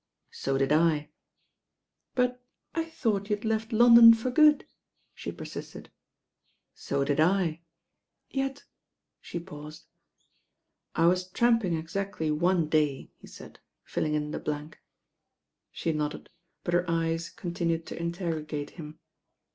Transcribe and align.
"So 0.31 0.57
did 0.57 0.71
I." 0.71 1.09
"But 2.15 2.43
I 2.73 2.85
thought 2.85 3.29
you 3.29 3.35
had 3.35 3.45
left 3.45 3.71
London 3.71 4.15
for 4.15 4.31
good," 4.31 4.65
she 5.13 5.31
persisted. 5.31 5.91
"So 6.73 7.03
did 7.03 7.19
I." 7.19 7.61
"Yet" 8.27 8.63
she 9.21 9.39
paused. 9.39 9.85
"I 10.95 11.05
was 11.05 11.27
tramping 11.29 11.75
exactly 11.75 12.31
one 12.31 12.67
day," 12.67 13.11
he 13.19 13.27
said, 13.27 13.59
filling 13.83 14.15
in 14.15 14.31
the 14.31 14.39
blank. 14.39 14.79
She 15.71 15.93
nodded; 15.93 16.29
but 16.63 16.73
her 16.73 16.89
eyes 16.89 17.29
continued 17.29 17.85
to 17.85 17.99
interrogate 18.01 18.71
him. 18.71 18.97